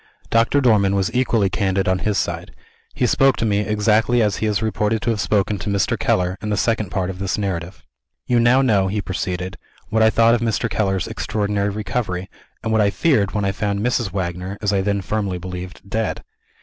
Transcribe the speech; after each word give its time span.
Doctor 0.31 0.61
Dormann 0.61 0.95
was 0.95 1.13
equally 1.13 1.47
candid 1.47 1.87
on 1.87 1.99
his 1.99 2.17
side. 2.17 2.55
He 2.95 3.05
spoke 3.05 3.37
to 3.37 3.45
me, 3.45 3.59
exactly 3.59 4.19
as 4.19 4.37
he 4.37 4.47
is 4.47 4.63
reported 4.63 4.99
to 5.03 5.11
have 5.11 5.21
spoken 5.21 5.59
to 5.59 5.69
Mr. 5.69 5.95
Keller, 5.95 6.39
in 6.41 6.49
the 6.49 6.57
Second 6.57 6.89
Part 6.89 7.11
of 7.11 7.19
this 7.19 7.37
narrative. 7.37 7.83
"You 8.25 8.39
now 8.39 8.63
know," 8.63 8.87
he 8.87 8.99
proceeded, 8.99 9.59
"what 9.89 10.01
I 10.01 10.09
thought 10.09 10.33
of 10.33 10.41
Mr. 10.41 10.67
Keller's 10.67 11.05
extraordinary 11.07 11.69
recovery, 11.69 12.31
and 12.63 12.71
what 12.71 12.81
I 12.81 12.89
feared 12.89 13.33
when 13.35 13.45
I 13.45 13.51
found 13.51 13.81
Mrs. 13.81 14.11
Wagner 14.11 14.57
(as 14.59 14.73
I 14.73 14.81
then 14.81 15.01
firmly 15.01 15.37
believed) 15.37 15.87
dead. 15.87 16.23